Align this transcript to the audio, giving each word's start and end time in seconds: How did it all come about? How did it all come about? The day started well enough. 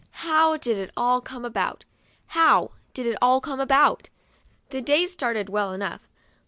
How 0.25 0.57
did 0.57 0.79
it 0.79 0.89
all 0.97 1.21
come 1.21 1.45
about? 1.45 1.85
How 2.25 2.71
did 2.95 3.05
it 3.05 3.19
all 3.21 3.39
come 3.39 3.59
about? 3.59 4.09
The 4.71 4.81
day 4.81 5.05
started 5.05 5.47
well 5.47 5.73
enough. 5.73 6.01